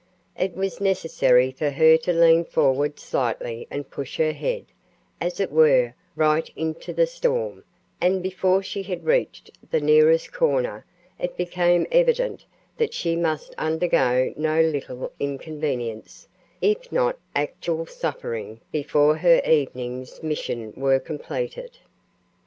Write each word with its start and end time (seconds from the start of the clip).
It 0.35 0.55
was 0.55 0.81
necessary 0.81 1.51
for 1.51 1.69
her 1.69 1.95
to 1.95 2.11
lean 2.11 2.43
forward 2.43 2.97
slightly 2.99 3.67
and 3.69 3.87
push 3.91 4.17
her 4.17 4.31
head, 4.31 4.65
as 5.21 5.39
it 5.39 5.51
were, 5.51 5.93
right 6.15 6.49
into 6.55 6.91
the 6.91 7.05
storm, 7.05 7.63
and 8.01 8.23
before 8.23 8.63
she 8.63 8.81
had 8.81 9.05
reached 9.05 9.51
the 9.69 9.79
nearest 9.79 10.33
corner 10.33 10.85
it 11.19 11.37
became 11.37 11.85
evident 11.91 12.47
that 12.77 12.95
she 12.95 13.15
must 13.15 13.53
undergo 13.59 14.33
no 14.35 14.59
little 14.61 15.11
inconvenience, 15.19 16.27
if 16.63 16.91
not 16.91 17.19
actual 17.35 17.85
suffering, 17.85 18.59
before 18.71 19.17
her 19.17 19.39
evening's 19.45 20.23
mission 20.23 20.73
were 20.75 20.99
completed. 20.99 21.77